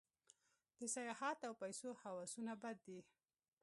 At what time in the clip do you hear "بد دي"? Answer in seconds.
2.63-2.99